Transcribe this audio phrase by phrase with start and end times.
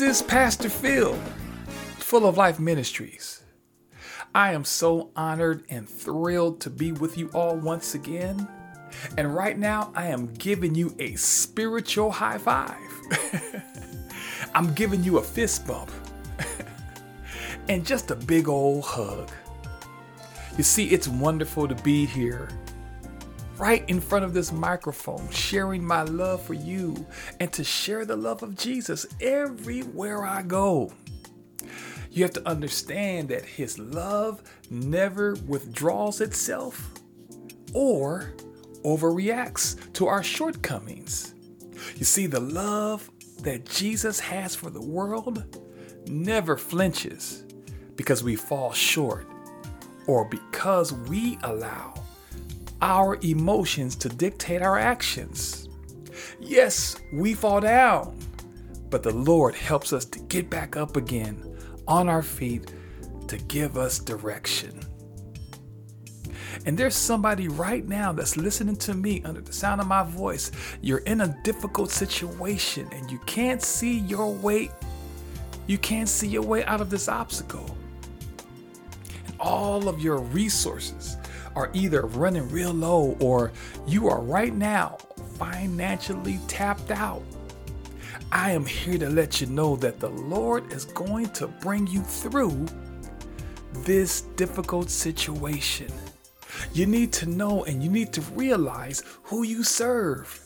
[0.00, 1.14] This is Pastor Phil,
[1.98, 3.42] Full of Life Ministries.
[4.34, 8.48] I am so honored and thrilled to be with you all once again.
[9.18, 12.78] And right now, I am giving you a spiritual high five.
[14.54, 15.90] I'm giving you a fist bump
[17.68, 19.30] and just a big old hug.
[20.56, 22.48] You see, it's wonderful to be here
[23.60, 27.06] right in front of this microphone, sharing my love for you
[27.38, 30.90] and to share the love of Jesus everywhere I go.
[32.10, 36.90] You have to understand that His love never withdraws itself
[37.74, 38.32] or
[38.82, 41.34] overreacts to our shortcomings.
[41.96, 43.10] You see, the love
[43.42, 45.60] that Jesus has for the world
[46.06, 47.44] never flinches
[47.94, 49.26] because we fall short
[50.06, 51.99] or because we allow
[52.82, 55.68] our emotions to dictate our actions.
[56.40, 58.16] Yes, we fall down,
[58.88, 61.56] but the Lord helps us to get back up again
[61.86, 62.72] on our feet
[63.28, 64.80] to give us direction.
[66.66, 70.50] And there's somebody right now that's listening to me under the sound of my voice.
[70.82, 74.70] You're in a difficult situation and you can't see your way.
[75.66, 77.76] You can't see your way out of this obstacle.
[79.26, 81.16] And all of your resources
[81.56, 83.52] are either running real low or
[83.86, 84.98] you are right now
[85.38, 87.22] financially tapped out.
[88.32, 92.02] I am here to let you know that the Lord is going to bring you
[92.02, 92.66] through
[93.72, 95.92] this difficult situation.
[96.72, 100.44] You need to know and you need to realize who you serve.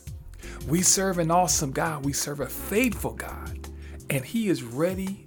[0.68, 3.68] We serve an awesome God, we serve a faithful God,
[4.08, 5.26] and He is ready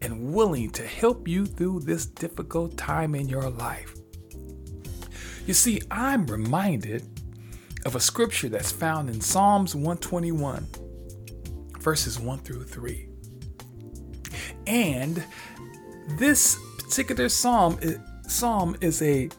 [0.00, 3.97] and willing to help you through this difficult time in your life.
[5.48, 7.08] You see, I'm reminded
[7.86, 10.66] of a scripture that's found in Psalms 121,
[11.80, 13.08] verses 1 through 3.
[14.66, 15.24] And
[16.18, 17.80] this particular psalm,
[18.26, 19.30] psalm is a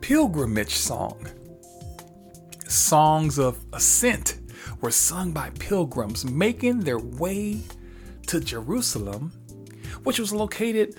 [0.00, 1.24] pilgrimage song.
[2.66, 4.40] Songs of ascent
[4.80, 7.60] were sung by pilgrims making their way
[8.26, 9.30] to Jerusalem,
[10.02, 10.96] which was located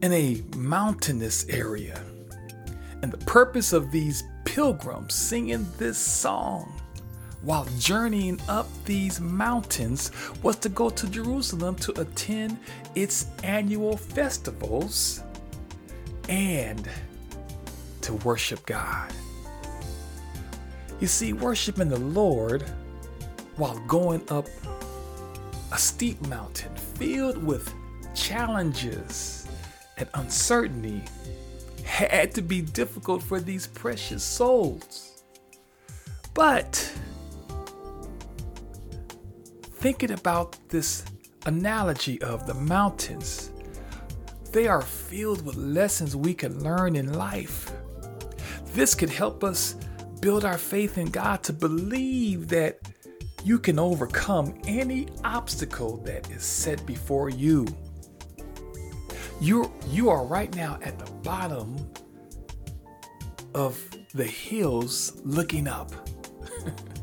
[0.00, 2.02] in a mountainous area.
[3.04, 6.80] And the purpose of these pilgrims singing this song
[7.42, 10.10] while journeying up these mountains
[10.42, 12.56] was to go to Jerusalem to attend
[12.94, 15.22] its annual festivals
[16.30, 16.88] and
[18.00, 19.12] to worship God.
[20.98, 22.62] You see, worshiping the Lord
[23.56, 24.46] while going up
[25.72, 27.70] a steep mountain filled with
[28.14, 29.46] challenges
[29.98, 31.04] and uncertainty
[31.94, 35.22] had to be difficult for these precious souls.
[36.34, 36.92] But
[39.74, 41.04] thinking about this
[41.46, 43.52] analogy of the mountains,
[44.50, 47.70] they are filled with lessons we can learn in life.
[48.72, 49.76] This could help us
[50.20, 52.80] build our faith in God to believe that
[53.44, 57.66] you can overcome any obstacle that is set before you.
[59.44, 61.76] You're, you are right now at the bottom
[63.54, 63.78] of
[64.14, 65.92] the hills looking up.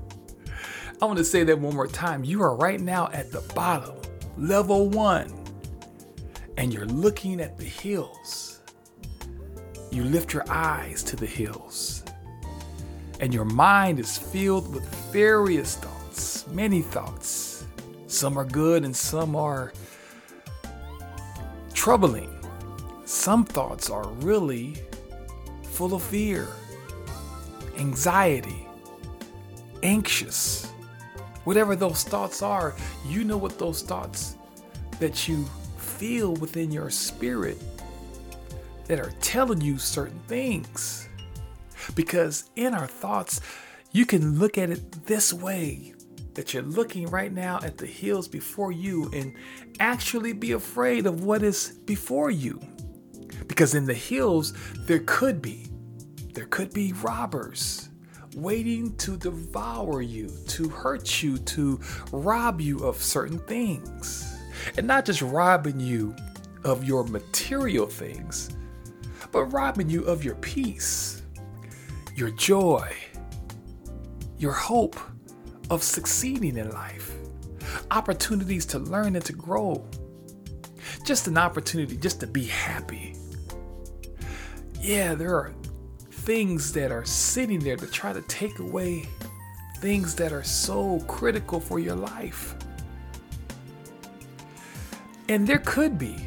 [1.02, 2.24] I want to say that one more time.
[2.24, 3.94] You are right now at the bottom,
[4.40, 5.32] level one,
[6.58, 8.62] and you're looking at the hills.
[9.92, 12.04] You lift your eyes to the hills,
[13.20, 17.66] and your mind is filled with various thoughts, many thoughts.
[18.08, 19.74] Some are good and some are
[21.82, 22.30] troubling.
[23.06, 24.76] Some thoughts are really
[25.64, 26.48] full of fear,
[27.76, 28.68] anxiety,
[29.82, 30.72] anxious.
[31.44, 32.76] Whatever those thoughts are,
[33.08, 34.36] you know what those thoughts
[35.00, 35.44] that you
[35.80, 37.58] feel within your spirit
[38.86, 41.10] that are telling you certain things.
[41.96, 43.42] Because in our thoughts,
[43.92, 45.96] you can look at it this way
[46.34, 49.34] that you're looking right now at the hills before you and
[49.80, 52.60] actually be afraid of what is before you.
[53.48, 54.54] Because in the hills,
[54.86, 55.68] there could be,
[56.34, 57.90] there could be robbers
[58.36, 61.80] waiting to devour you, to hurt you, to
[62.12, 64.38] rob you of certain things.
[64.78, 66.16] And not just robbing you
[66.64, 68.52] of your material things,
[69.32, 71.24] but robbing you of your peace,
[72.16, 72.96] your joy,
[74.38, 75.00] your hope
[75.72, 77.16] of succeeding in life,
[77.92, 79.84] opportunities to learn and to grow.
[81.06, 83.16] just an opportunity just to be happy.
[84.80, 85.54] Yeah, there are
[86.12, 89.08] things that are sitting there to try to take away
[89.80, 92.56] things that are so critical for your life.
[95.30, 96.18] And there could be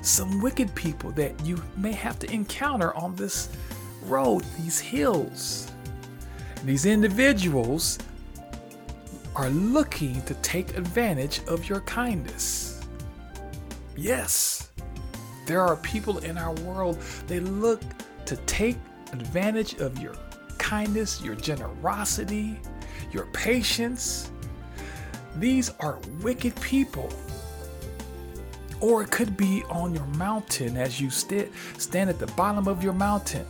[0.00, 3.50] some wicked people that you may have to encounter on this
[4.04, 5.70] road, these hills.
[6.64, 7.98] These individuals
[9.38, 12.84] are looking to take advantage of your kindness.
[13.96, 14.70] Yes,
[15.46, 16.98] there are people in our world,
[17.28, 17.80] they look
[18.26, 18.76] to take
[19.12, 20.16] advantage of your
[20.58, 22.58] kindness, your generosity,
[23.12, 24.32] your patience.
[25.36, 27.08] These are wicked people.
[28.80, 32.82] Or it could be on your mountain as you st- stand at the bottom of
[32.82, 33.46] your mountain.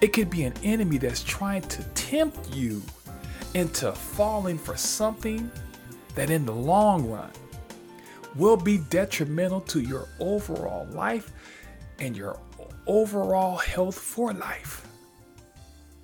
[0.00, 2.82] It could be an enemy that's trying to tempt you
[3.54, 5.50] into falling for something
[6.14, 7.30] that in the long run
[8.36, 11.32] will be detrimental to your overall life
[11.98, 12.38] and your
[12.86, 14.86] overall health for life.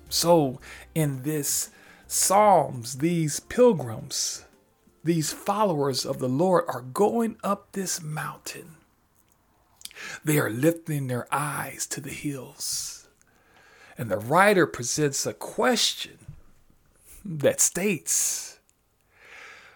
[0.09, 0.59] So,
[0.95, 1.69] in this
[2.09, 4.45] Psalms, these pilgrims,
[5.03, 8.77] these followers of the Lord are going up this mountain.
[10.23, 13.07] They are lifting their eyes to the hills.
[13.97, 16.17] And the writer presents a question
[17.27, 18.59] that states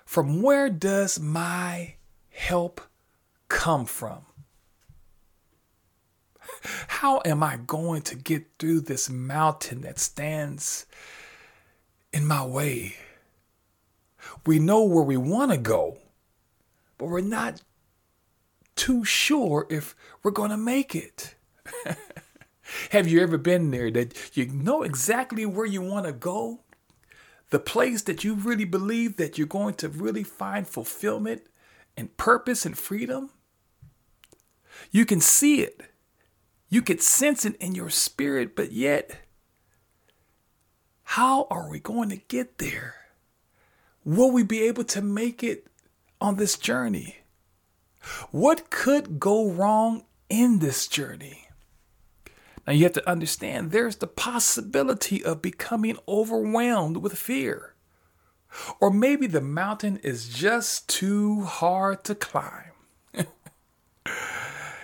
[0.05, 1.95] From where does my
[2.29, 2.81] help
[3.49, 4.25] come from?
[6.87, 10.85] How am I going to get through this mountain that stands
[12.13, 12.95] in my way?
[14.45, 15.97] We know where we want to go,
[16.97, 17.61] but we're not
[18.75, 21.35] too sure if we're going to make it.
[22.91, 26.61] Have you ever been there that you know exactly where you want to go?
[27.51, 31.43] The place that you really believe that you're going to really find fulfillment
[31.95, 33.29] and purpose and freedom?
[34.89, 35.81] You can see it.
[36.69, 39.19] You can sense it in your spirit, but yet,
[41.03, 42.95] how are we going to get there?
[44.05, 45.67] Will we be able to make it
[46.21, 47.17] on this journey?
[48.31, 51.49] What could go wrong in this journey?
[52.65, 57.73] Now, you have to understand there's the possibility of becoming overwhelmed with fear.
[58.79, 62.71] Or maybe the mountain is just too hard to climb.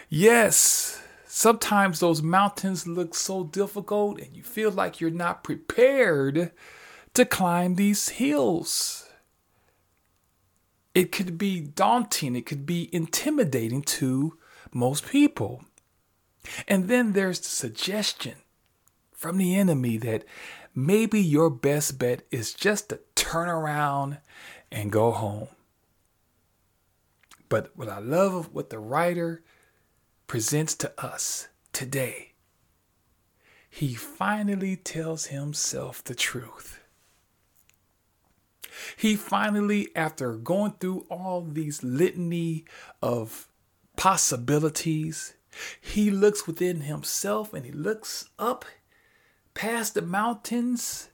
[0.10, 1.02] yes,
[1.40, 6.52] Sometimes those mountains look so difficult and you feel like you're not prepared
[7.14, 9.08] to climb these hills.
[10.96, 14.36] It could be daunting, it could be intimidating to
[14.74, 15.64] most people.
[16.68, 18.36] And then there's the suggestion
[19.12, 20.26] from the enemy that
[20.76, 24.20] maybe your best bet is just to turn around
[24.72, 25.48] and go home.
[27.50, 29.44] But what I love what the writer
[30.28, 32.34] presents to us today,
[33.70, 36.80] he finally tells himself the truth.
[38.96, 42.66] He finally, after going through all these litany
[43.02, 43.48] of
[43.96, 45.34] possibilities,
[45.80, 48.66] he looks within himself and he looks up
[49.54, 51.10] past the mountains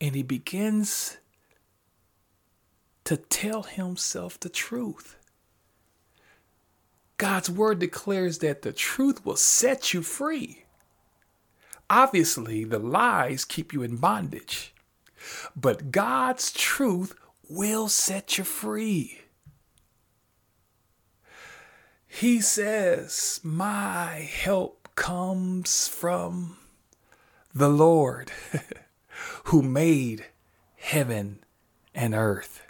[0.00, 1.18] and he begins
[3.04, 5.16] to tell himself the truth.
[7.16, 10.64] God's word declares that the truth will set you free.
[11.90, 14.74] Obviously, the lies keep you in bondage,
[15.56, 17.14] but God's truth
[17.48, 19.22] will set you free.
[22.08, 26.56] He says, My help comes from
[27.54, 28.32] the Lord
[29.44, 30.24] who made
[30.76, 31.44] heaven
[31.94, 32.62] and earth.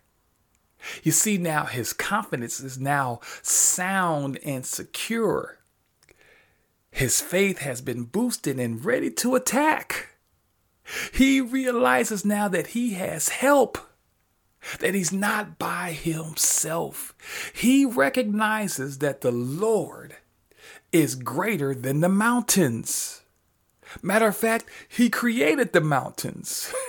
[1.02, 5.58] You see, now his confidence is now sound and secure.
[6.90, 10.08] His faith has been boosted and ready to attack.
[11.12, 13.78] He realizes now that he has help,
[14.80, 17.14] that he's not by himself.
[17.54, 20.16] He recognizes that the Lord
[20.92, 23.22] is greater than the mountains.
[24.02, 26.72] Matter of fact, he created the mountains.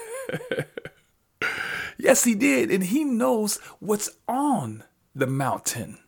[1.99, 2.71] Yes, he did.
[2.71, 5.99] And he knows what's on the mountain.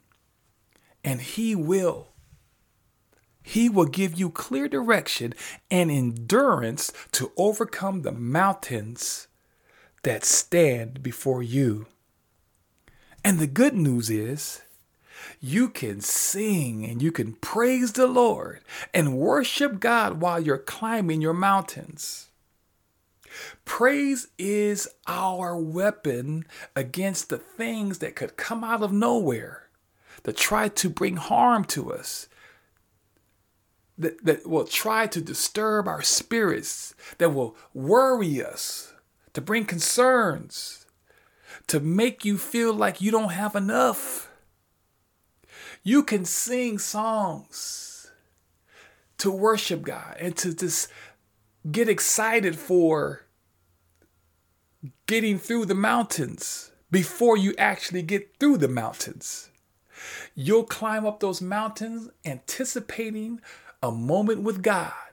[1.04, 2.08] And he will.
[3.44, 5.34] He will give you clear direction
[5.70, 9.28] and endurance to overcome the mountains
[10.04, 11.88] that stand before you.
[13.24, 14.62] And the good news is,
[15.40, 18.62] you can sing and you can praise the Lord
[18.94, 22.30] and worship God while you're climbing your mountains.
[23.64, 29.68] Praise is our weapon against the things that could come out of nowhere
[30.24, 32.28] that try to bring harm to us,
[33.98, 38.91] that, that will try to disturb our spirits, that will worry us,
[39.34, 40.86] to bring concerns,
[41.68, 44.30] to make you feel like you don't have enough.
[45.84, 48.12] You can sing songs
[49.18, 50.90] to worship God and to just
[51.72, 53.26] get excited for
[55.06, 59.50] getting through the mountains before you actually get through the mountains.
[60.36, 63.40] You'll climb up those mountains anticipating
[63.84, 65.11] a moment with God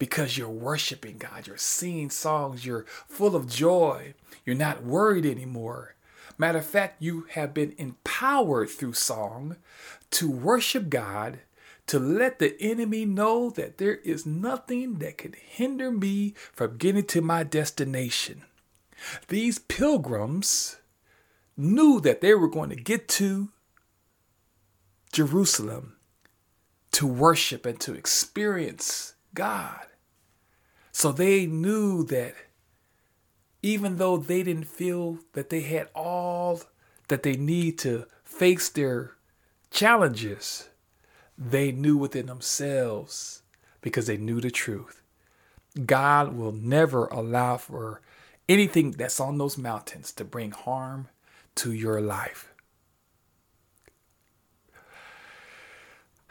[0.00, 1.46] because you're worshiping God.
[1.46, 2.64] You're singing songs.
[2.64, 4.14] You're full of joy.
[4.44, 5.94] You're not worried anymore.
[6.38, 9.56] Matter of fact, you have been empowered through song
[10.12, 11.40] to worship God,
[11.86, 17.04] to let the enemy know that there is nothing that could hinder me from getting
[17.04, 18.44] to my destination.
[19.28, 20.78] These pilgrims
[21.58, 23.50] knew that they were going to get to
[25.12, 25.96] Jerusalem
[26.92, 29.89] to worship and to experience God.
[31.00, 32.34] So they knew that
[33.62, 36.60] even though they didn't feel that they had all
[37.08, 39.12] that they need to face their
[39.70, 40.68] challenges,
[41.38, 43.40] they knew within themselves
[43.80, 45.00] because they knew the truth.
[45.86, 48.02] God will never allow for
[48.46, 51.08] anything that's on those mountains to bring harm
[51.54, 52.52] to your life.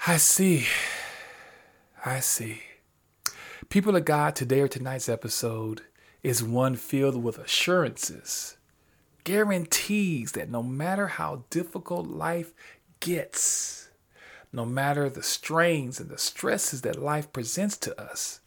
[0.05, 0.67] I see.
[2.05, 2.68] I see.
[3.69, 5.81] People of God, today or tonight's episode
[6.23, 8.57] is one filled with assurances,
[9.23, 12.51] guarantees that no matter how difficult life
[12.99, 13.91] gets,
[14.51, 18.39] no matter the strains and the stresses that life presents to us,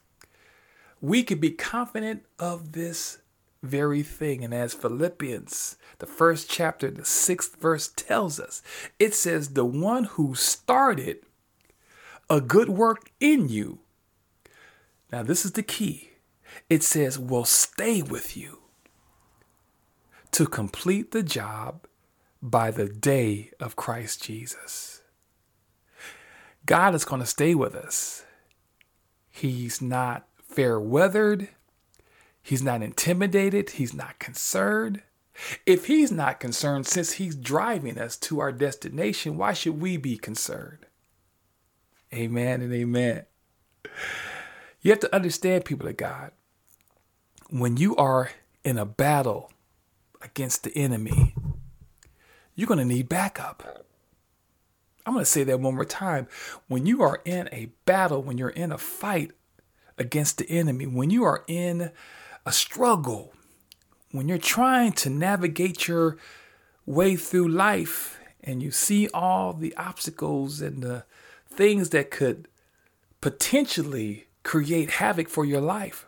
[0.99, 3.19] we can be confident of this
[3.61, 4.43] very thing.
[4.43, 8.61] And as Philippians, the first chapter, the sixth verse tells us,
[8.99, 11.19] it says, The one who started
[12.29, 13.79] a good work in you.
[15.13, 16.09] Now, this is the key.
[16.71, 18.61] It says, will stay with you
[20.31, 21.85] to complete the job
[22.41, 25.03] by the day of Christ Jesus.
[26.65, 28.25] God is going to stay with us.
[29.29, 31.49] He's not fair weathered.
[32.41, 33.69] He's not intimidated.
[33.69, 35.03] He's not concerned.
[35.67, 40.17] If he's not concerned, since he's driving us to our destination, why should we be
[40.17, 40.87] concerned?
[42.11, 43.25] Amen and amen.
[44.83, 46.31] You have to understand, people of God,
[47.49, 48.31] when you are
[48.65, 49.49] in a battle
[50.21, 51.33] against the enemy,
[52.53, 53.85] you're going to need backup.
[55.05, 56.27] I'm going to say that one more time.
[56.67, 59.31] When you are in a battle, when you're in a fight
[59.97, 61.91] against the enemy, when you are in
[62.45, 63.33] a struggle,
[64.11, 66.17] when you're trying to navigate your
[66.85, 71.05] way through life and you see all the obstacles and the
[71.47, 72.49] things that could
[73.21, 76.07] potentially create havoc for your life,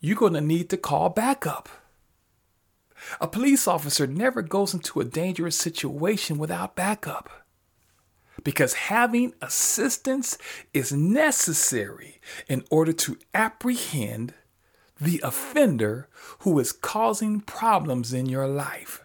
[0.00, 1.68] you're going to need to call backup.
[3.20, 7.46] A police officer never goes into a dangerous situation without backup
[8.42, 10.38] because having assistance
[10.72, 14.34] is necessary in order to apprehend
[15.00, 16.08] the offender
[16.40, 19.02] who is causing problems in your life.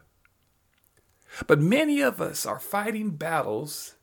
[1.48, 3.96] But many of us are fighting battles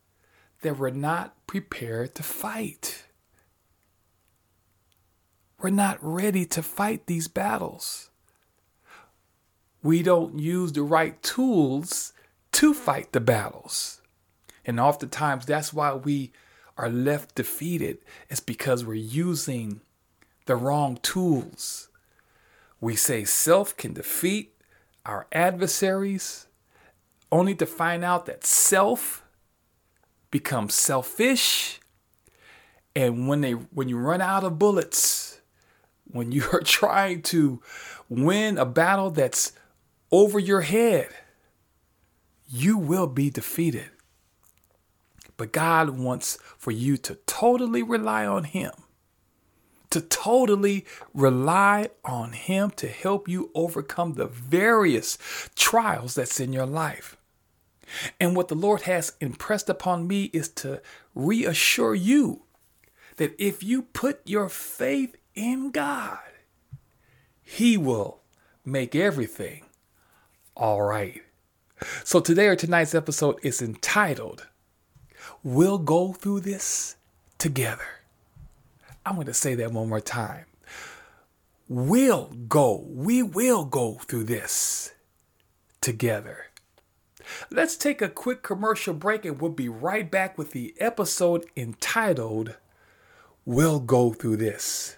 [0.61, 3.05] that we're not prepared to fight.
[5.61, 8.09] We're not ready to fight these battles.
[9.83, 12.13] We don't use the right tools
[12.53, 14.01] to fight the battles.
[14.65, 16.31] And oftentimes that's why we
[16.77, 17.97] are left defeated.
[18.29, 19.81] It's because we're using
[20.45, 21.89] the wrong tools.
[22.79, 24.55] We say self can defeat
[25.05, 26.47] our adversaries,
[27.31, 29.23] only to find out that self
[30.31, 31.79] becomes selfish.
[32.95, 35.28] And when they when you run out of bullets,
[36.11, 37.61] when you are trying to
[38.09, 39.53] win a battle that's
[40.11, 41.09] over your head,
[42.47, 43.89] you will be defeated.
[45.37, 48.71] But God wants for you to totally rely on Him
[49.89, 55.17] to totally rely on Him to help you overcome the various
[55.55, 57.17] trials that's in your life.
[58.19, 60.81] And what the Lord has impressed upon me is to
[61.15, 62.43] reassure you
[63.17, 66.19] that if you put your faith in God,
[67.41, 68.19] He will
[68.65, 69.63] make everything
[70.55, 71.23] all right.
[72.03, 74.47] So today or tonight's episode is entitled,
[75.41, 76.97] We'll Go Through This
[77.37, 77.87] Together.
[79.05, 80.45] I'm going to say that one more time.
[81.69, 84.91] We'll go, we will go through this
[85.79, 86.47] together.
[87.49, 92.57] Let's take a quick commercial break and we'll be right back with the episode entitled
[93.45, 94.97] We'll Go Through This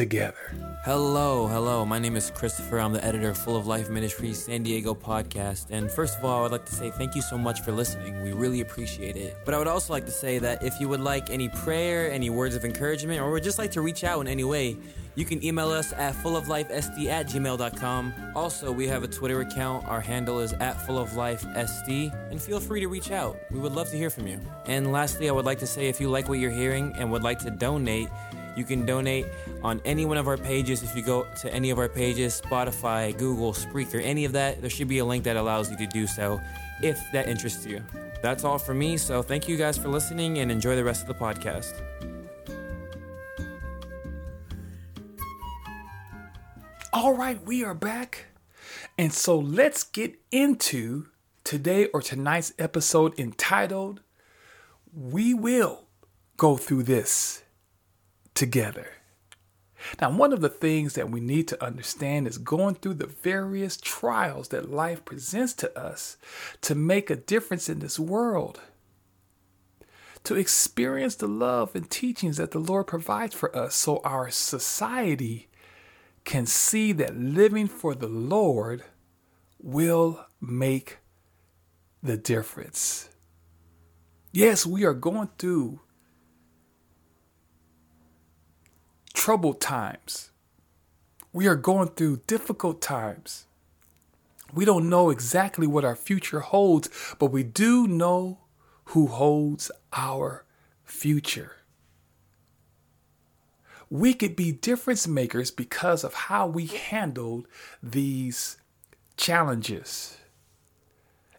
[0.00, 0.56] together.
[0.82, 1.84] Hello, hello.
[1.84, 2.80] My name is Christopher.
[2.80, 5.66] I'm the editor of Full of Life Ministries San Diego podcast.
[5.68, 8.22] And first of all, I would like to say thank you so much for listening.
[8.22, 9.36] We really appreciate it.
[9.44, 12.30] But I would also like to say that if you would like any prayer, any
[12.30, 14.78] words of encouragement, or would just like to reach out in any way,
[15.16, 18.32] you can email us at fulloflifesd at gmail.com.
[18.34, 19.86] Also, we have a Twitter account.
[19.86, 22.10] Our handle is at fulloflifesd.
[22.30, 23.36] And feel free to reach out.
[23.50, 24.40] We would love to hear from you.
[24.64, 27.22] And lastly, I would like to say if you like what you're hearing and would
[27.22, 28.08] like to donate,
[28.56, 29.26] you can donate
[29.62, 30.82] on any one of our pages.
[30.82, 34.70] If you go to any of our pages, Spotify, Google, Spreaker, any of that, there
[34.70, 36.40] should be a link that allows you to do so
[36.82, 37.82] if that interests you.
[38.22, 38.96] That's all for me.
[38.96, 41.80] So thank you guys for listening and enjoy the rest of the podcast.
[46.92, 48.26] All right, we are back.
[48.98, 51.06] And so let's get into
[51.44, 54.02] today or tonight's episode entitled
[54.92, 55.86] We Will
[56.36, 57.42] Go Through This
[58.34, 58.86] Together.
[60.00, 63.76] Now, one of the things that we need to understand is going through the various
[63.76, 66.16] trials that life presents to us
[66.62, 68.60] to make a difference in this world,
[70.24, 75.48] to experience the love and teachings that the Lord provides for us so our society
[76.24, 78.84] can see that living for the Lord
[79.58, 80.98] will make
[82.02, 83.08] the difference.
[84.32, 85.80] Yes, we are going through
[89.20, 90.30] troubled times.
[91.30, 93.44] We are going through difficult times.
[94.54, 98.38] We don't know exactly what our future holds, but we do know
[98.86, 100.46] who holds our
[100.84, 101.58] future.
[103.90, 107.46] We could be difference makers because of how we handled
[107.82, 108.56] these
[109.18, 110.16] challenges.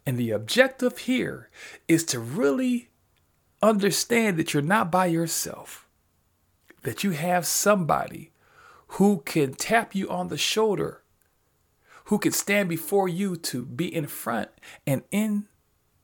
[0.06, 1.50] And the objective here
[1.88, 2.90] is to really
[3.60, 5.88] understand that you're not by yourself
[6.84, 8.32] that you have somebody
[8.96, 11.04] who can tap you on the shoulder,
[12.06, 14.50] who can stand before you to be in front
[14.86, 15.48] and in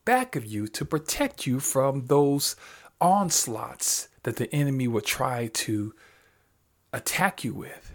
[0.04, 2.56] back of you to protect you from those
[3.00, 5.94] onslaughts that the enemy will try to
[6.92, 7.92] attack you with.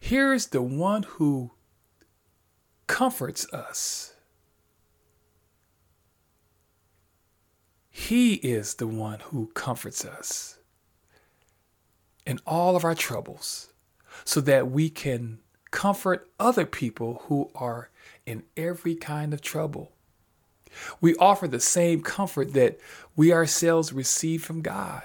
[0.00, 1.52] Here's the one who
[2.88, 4.14] comforts us.
[7.98, 10.58] He is the one who comforts us
[12.24, 13.72] in all of our troubles
[14.24, 15.40] so that we can
[15.72, 17.90] comfort other people who are
[18.24, 19.92] in every kind of trouble.
[21.02, 22.78] We offer the same comfort that
[23.14, 25.02] we ourselves receive from God.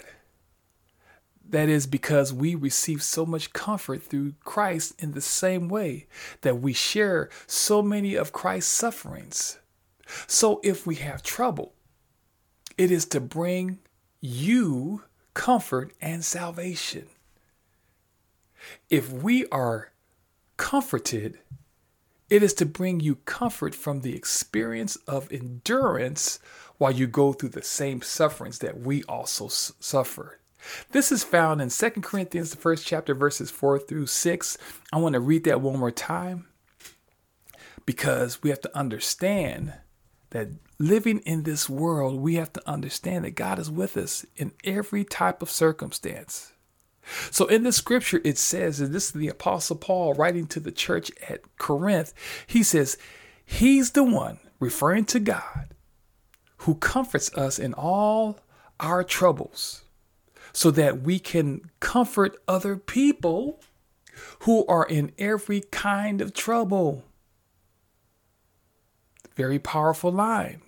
[1.50, 6.06] That is because we receive so much comfort through Christ in the same way
[6.42, 9.60] that we share so many of Christ's sufferings.
[10.28, 11.74] So if we have trouble,
[12.78, 13.80] it is to bring
[14.22, 17.08] you comfort and salvation.
[18.90, 19.92] If we are
[20.58, 21.40] comforted,
[22.30, 26.40] it is to bring you comfort from the experience of endurance
[26.78, 29.74] while you go through the same sufferings that we also s-.
[30.92, 34.58] This is found in 2 Corinthians, the first chapter, verses 4 through 6.
[34.92, 36.48] I want to read that one more time
[37.86, 39.74] because we have to understand
[40.34, 44.52] that living in this world, we have to understand that God is with us in
[44.64, 46.54] every type of circumstance.
[47.32, 50.72] So in the scripture, it says, and this is the Apostle Paul writing to the
[50.72, 52.14] church at Corinth,
[52.48, 52.98] he says,
[53.46, 55.76] He's the one, referring to God,
[56.58, 58.40] who comforts us in all
[58.80, 59.84] our troubles
[60.52, 63.62] so that we can comfort other people
[64.40, 67.04] who are in every kind of trouble.
[69.36, 70.62] Very powerful line.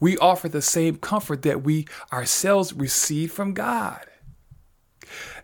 [0.00, 4.04] We offer the same comfort that we ourselves receive from God.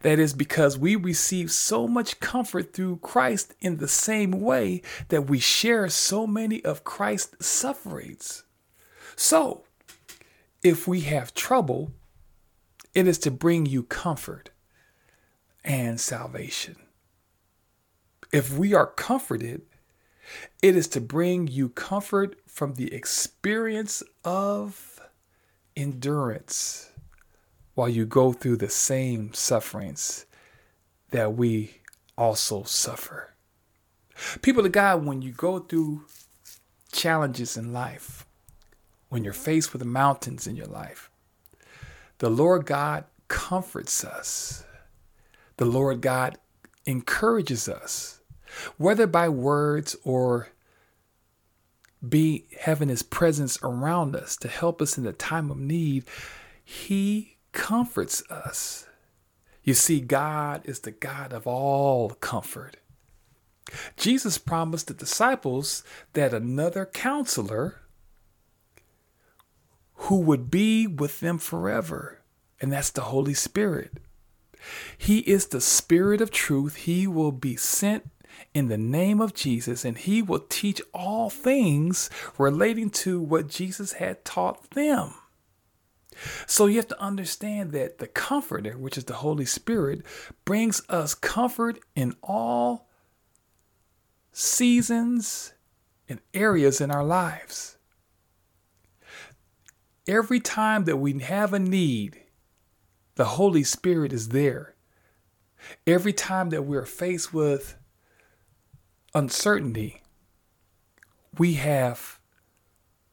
[0.02, 5.28] That is because we receive so much comfort through Christ in the same way that
[5.28, 8.42] we share so many of Christ's sufferings.
[9.14, 9.64] So,
[10.62, 11.92] if we have trouble,
[12.94, 14.50] it is to bring you comfort
[15.64, 16.76] and salvation.
[18.32, 19.62] If we are comforted,
[20.62, 25.00] it is to bring you comfort from the experience of
[25.76, 26.90] endurance
[27.74, 30.26] while you go through the same sufferings
[31.10, 31.80] that we
[32.16, 33.34] also suffer.
[34.42, 36.04] People of God, when you go through
[36.92, 38.26] challenges in life,
[39.08, 41.10] when you're faced with mountains in your life,
[42.18, 44.64] the Lord God comforts us.
[45.56, 46.38] The Lord God
[46.86, 48.20] encourages us
[48.76, 50.48] whether by words or
[52.06, 56.04] be having his presence around us to help us in the time of need,
[56.64, 58.86] he comforts us.
[59.62, 62.78] You see, God is the God of all comfort.
[63.96, 65.84] Jesus promised the disciples
[66.14, 67.80] that another counselor
[69.94, 72.20] who would be with them forever,
[72.60, 73.92] and that's the Holy Spirit.
[74.98, 76.74] He is the Spirit of truth.
[76.76, 78.11] He will be sent
[78.54, 83.94] in the name of Jesus, and he will teach all things relating to what Jesus
[83.94, 85.14] had taught them.
[86.46, 90.02] So you have to understand that the Comforter, which is the Holy Spirit,
[90.44, 92.88] brings us comfort in all
[94.32, 95.54] seasons
[96.08, 97.78] and areas in our lives.
[100.06, 102.20] Every time that we have a need,
[103.14, 104.74] the Holy Spirit is there.
[105.86, 107.76] Every time that we're faced with
[109.14, 110.02] uncertainty,
[111.38, 112.18] we have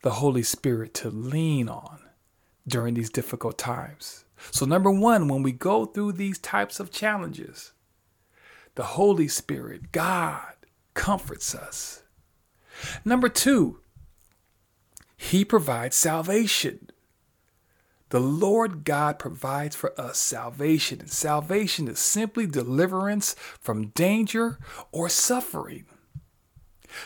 [0.01, 1.99] the Holy Spirit to lean on
[2.67, 4.25] during these difficult times.
[4.51, 7.73] So, number one, when we go through these types of challenges,
[8.75, 10.53] the Holy Spirit, God,
[10.93, 12.03] comforts us.
[13.03, 13.81] Number two,
[15.17, 16.89] He provides salvation.
[18.09, 24.57] The Lord God provides for us salvation, and salvation is simply deliverance from danger
[24.91, 25.85] or suffering.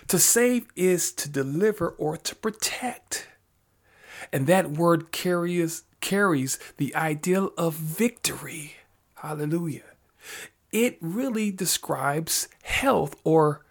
[0.08, 3.28] To save is to deliver or to protect.
[4.32, 8.76] And that word carries carries the ideal of victory.
[9.16, 9.84] Hallelujah.
[10.72, 13.66] It really describes health or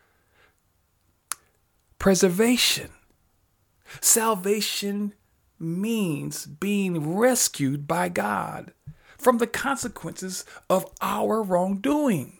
[1.98, 2.90] preservation.
[4.00, 5.12] Salvation
[5.62, 8.72] means being rescued by God
[9.16, 12.38] from the consequences of our wrongdoing.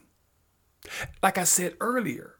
[1.22, 2.36] Like I said earlier,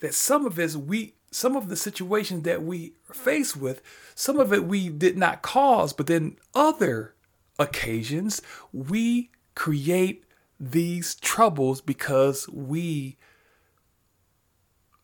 [0.00, 3.82] that some of us we some of the situations that we are faced with,
[4.14, 7.14] some of it we did not cause, but then other
[7.58, 8.42] occasions
[8.72, 10.24] we create
[10.60, 13.16] these troubles because we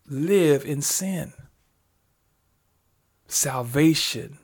[0.06, 1.32] live in sin.
[3.26, 4.39] Salvation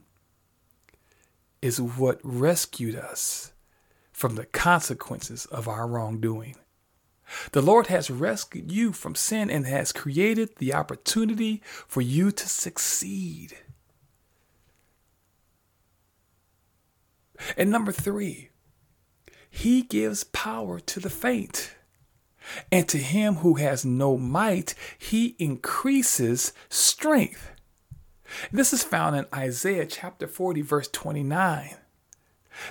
[1.62, 3.52] is what rescued us
[4.12, 6.56] from the consequences of our wrongdoing.
[7.52, 12.48] The Lord has rescued you from sin and has created the opportunity for you to
[12.48, 13.56] succeed.
[17.56, 18.50] And number three,
[19.50, 21.76] He gives power to the faint.
[22.70, 27.50] And to him who has no might, he increases strength.
[28.52, 31.76] This is found in Isaiah chapter 40, verse 29.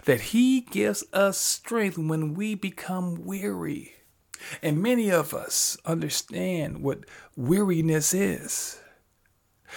[0.06, 3.94] That he gives us strength when we become weary.
[4.62, 8.80] And many of us understand what weariness is.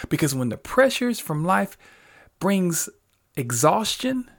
[0.08, 1.76] Because when the pressures from life
[2.38, 2.88] brings
[3.36, 4.30] exhaustion,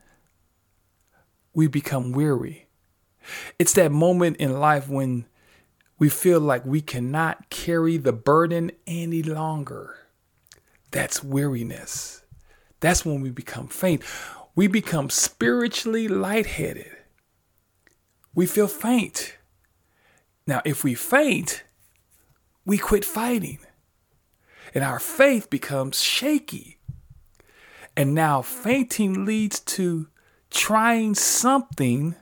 [1.54, 2.68] we become weary.
[3.58, 5.26] It's that moment in life when
[5.98, 9.99] we feel like we cannot carry the burden any longer.
[10.92, 12.24] That's weariness.
[12.80, 14.04] That's when we become faint.
[14.56, 16.92] We become spiritually lightheaded.
[18.34, 19.38] We feel faint.
[20.48, 21.64] Now, if we faint,
[22.66, 23.60] we quit fighting.
[24.74, 26.80] And our faith becomes shaky.
[27.96, 30.08] And now fainting leads to
[30.50, 32.16] trying something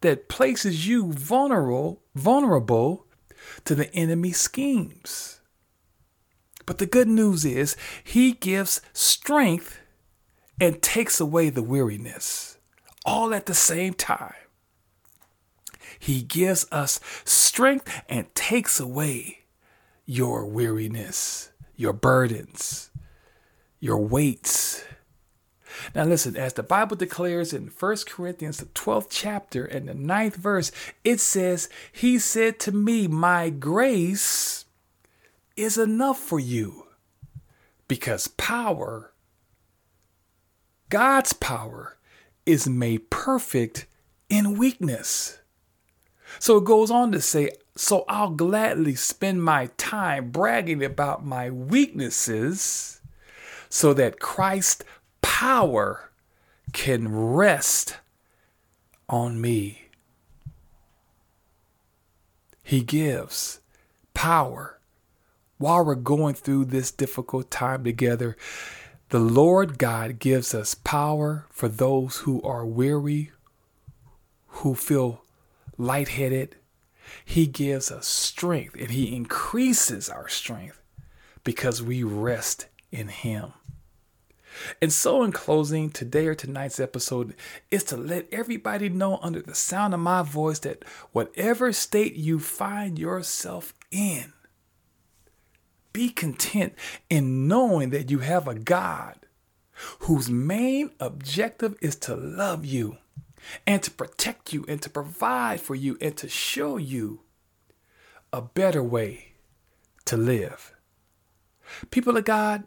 [0.00, 3.06] that places you vulnerable, vulnerable
[3.64, 5.40] to the enemy's schemes.
[6.66, 9.80] But the good news is, he gives strength
[10.60, 12.58] and takes away the weariness,
[13.04, 14.34] all at the same time.
[15.98, 19.44] He gives us strength and takes away
[20.06, 22.90] your weariness, your burdens,
[23.80, 24.84] your weights.
[25.94, 30.36] Now, listen, as the Bible declares in 1 Corinthians, the 12th chapter and the 9th
[30.36, 30.70] verse,
[31.02, 34.63] it says, He said to me, My grace
[35.56, 36.86] is enough for you
[37.88, 39.12] because power,
[40.88, 41.96] God's power,
[42.46, 43.86] is made perfect
[44.28, 45.38] in weakness.
[46.38, 51.50] So it goes on to say, So I'll gladly spend my time bragging about my
[51.50, 53.00] weaknesses
[53.68, 54.84] so that Christ's
[55.22, 56.10] power
[56.72, 57.98] can rest
[59.08, 59.88] on me.
[62.62, 63.60] He gives
[64.14, 64.73] power
[65.64, 68.36] while we're going through this difficult time together.
[69.08, 73.32] The Lord God gives us power for those who are weary,
[74.48, 75.24] who feel
[75.78, 76.56] lightheaded.
[77.24, 80.82] He gives us strength and He increases our strength
[81.44, 83.54] because we rest in Him.
[84.82, 87.34] And so, in closing, today or tonight's episode
[87.70, 92.38] is to let everybody know under the sound of my voice that whatever state you
[92.38, 94.34] find yourself in,
[95.94, 96.74] be content
[97.08, 99.14] in knowing that you have a God
[100.00, 102.98] whose main objective is to love you
[103.66, 107.20] and to protect you and to provide for you and to show you
[108.32, 109.34] a better way
[110.04, 110.74] to live.
[111.90, 112.64] People of God,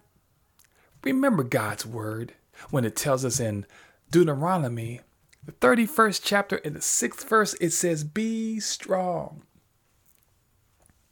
[1.04, 2.34] remember God's word
[2.70, 3.66] when it tells us in
[4.10, 5.02] Deuteronomy,
[5.44, 9.44] the 31st chapter, in the sixth verse, it says, Be strong.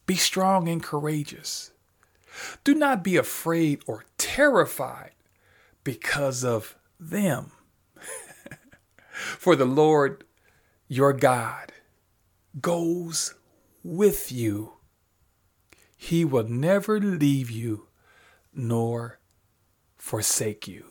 [0.06, 1.72] Be strong and courageous.
[2.64, 5.12] Do not be afraid or terrified
[5.84, 7.52] because of them.
[9.12, 10.24] For the Lord
[10.88, 11.72] your God
[12.62, 13.36] goes
[13.84, 14.74] with you.
[15.96, 17.88] He will never leave you
[18.54, 19.20] nor
[19.98, 20.86] forsake you.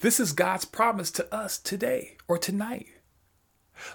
[0.00, 2.86] This is God's promise to us today or tonight.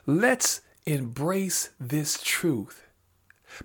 [0.06, 2.88] Let's embrace this truth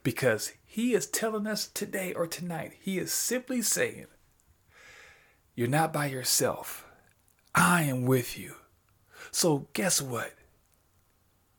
[0.03, 4.09] because He is telling us today or tonight, He is simply saying,
[5.55, 6.85] You're not by yourself.
[7.55, 8.57] I am with you.
[9.31, 10.35] So, guess what?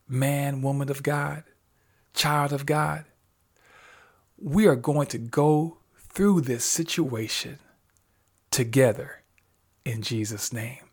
[0.07, 1.45] Man, woman of God,
[2.13, 3.05] child of God,
[4.37, 7.57] we are going to go through this situation
[8.51, 9.23] together
[9.83, 10.91] in Jesus' name.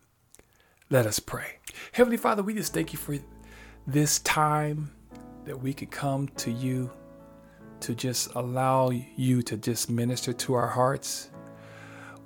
[0.89, 1.59] Let us pray.
[1.91, 3.19] Heavenly Father, we just thank you for
[3.85, 4.89] this time
[5.43, 6.89] that we could come to you
[7.81, 11.29] to just allow you to just minister to our hearts.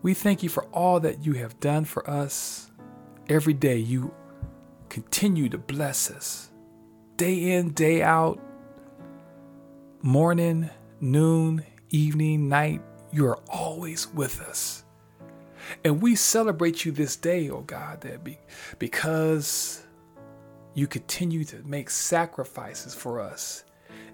[0.02, 2.72] We thank you for all that you have done for us.
[3.28, 4.14] Every day you
[4.90, 6.50] continue to bless us.
[7.18, 8.40] Day in, day out,
[10.02, 10.70] morning,
[11.02, 12.82] noon, evening, night,
[13.12, 14.86] you are always with us.
[15.84, 18.40] And we celebrate you this day, oh God, that be,
[18.80, 19.84] because
[20.74, 23.66] you continue to make sacrifices for us.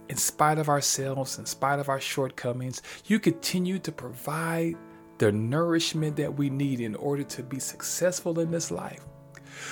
[0.07, 4.75] In spite of ourselves, in spite of our shortcomings, you continue to provide
[5.17, 9.05] the nourishment that we need in order to be successful in this life.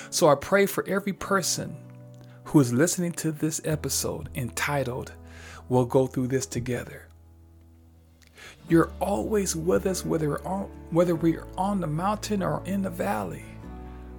[0.10, 1.76] So I pray for every person
[2.46, 5.14] who is listening to this episode entitled,
[5.70, 7.08] We'll Go Through This Together.
[8.70, 13.46] You're always with us, whether on, whether we're on the mountain or in the valley.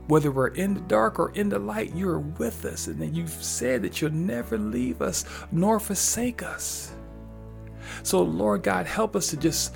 [0.06, 2.86] Whether we're in the dark or in the light, you're with us.
[2.88, 6.94] And you've said that you'll never leave us nor forsake us.
[8.02, 9.74] So, Lord God, help us to just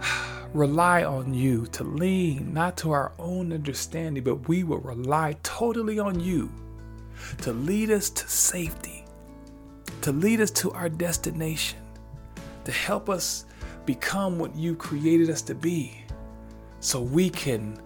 [0.52, 5.98] rely on you, to lean not to our own understanding, but we will rely totally
[5.98, 6.50] on you
[7.38, 9.04] to lead us to safety,
[10.02, 11.78] to lead us to our destination,
[12.64, 13.44] to help us
[13.86, 16.04] become what you created us to be
[16.80, 17.80] so we can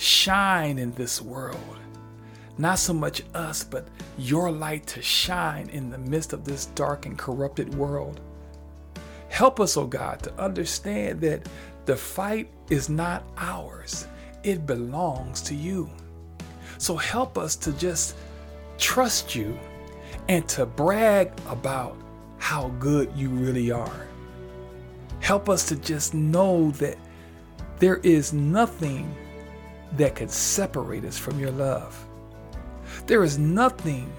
[0.00, 1.76] shine in this world.
[2.56, 3.86] Not so much us, but
[4.18, 8.20] your light to shine in the midst of this dark and corrupted world.
[9.28, 11.46] Help us, O oh God, to understand that
[11.84, 14.06] the fight is not ours,
[14.42, 15.90] it belongs to you.
[16.78, 18.16] So help us to just
[18.78, 19.58] trust you
[20.28, 21.96] and to brag about
[22.38, 24.06] how good you really are.
[25.20, 26.96] Help us to just know that
[27.78, 29.14] there is nothing
[29.96, 32.06] that can separate us from your love.
[33.06, 34.12] There is nothing,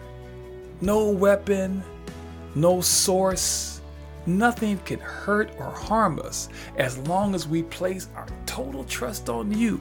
[0.82, 1.84] no weapon,
[2.56, 3.82] no source,
[4.26, 9.58] nothing can hurt or harm us as long as we place our total trust on
[9.58, 9.80] you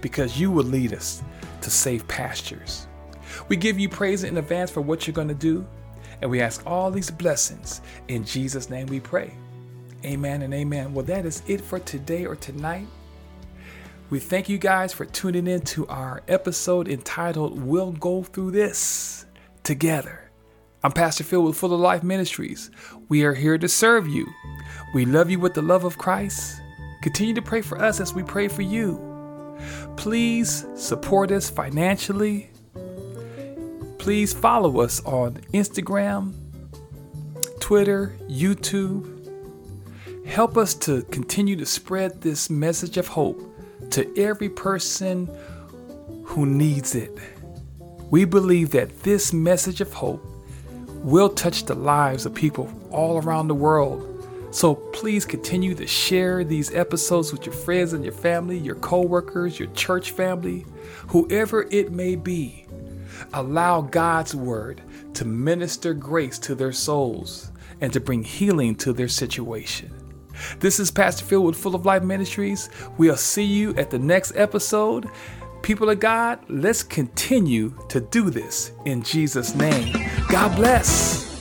[0.00, 1.22] because you will lead us
[1.60, 2.86] to safe pastures.
[3.48, 5.66] We give you praise in advance for what you're going to do,
[6.20, 7.80] and we ask all these blessings.
[8.08, 9.32] In Jesus' name we pray.
[10.04, 10.92] Amen and amen.
[10.92, 12.86] Well, that is it for today or tonight.
[14.12, 19.24] We thank you guys for tuning in to our episode entitled We'll Go Through This
[19.62, 20.30] Together.
[20.84, 22.70] I'm Pastor Phil with Full of Life Ministries.
[23.08, 24.26] We are here to serve you.
[24.94, 26.60] We love you with the love of Christ.
[27.00, 29.56] Continue to pray for us as we pray for you.
[29.96, 32.50] Please support us financially.
[33.96, 36.34] Please follow us on Instagram,
[37.60, 39.22] Twitter, YouTube,
[40.26, 43.51] Help us to continue to spread this message of hope
[43.92, 45.30] to every person
[46.24, 47.16] who needs it.
[48.10, 50.24] We believe that this message of hope
[50.88, 54.08] will touch the lives of people all around the world.
[54.50, 59.58] So please continue to share these episodes with your friends and your family, your coworkers,
[59.58, 60.66] your church family,
[61.08, 62.66] whoever it may be.
[63.32, 64.82] Allow God's word
[65.14, 67.50] to minister grace to their souls
[67.80, 70.01] and to bring healing to their situation.
[70.58, 72.70] This is Pastor Phil with Full of Life Ministries.
[72.98, 75.08] We'll see you at the next episode.
[75.62, 79.94] People of God, let's continue to do this in Jesus' name.
[80.28, 81.31] God bless.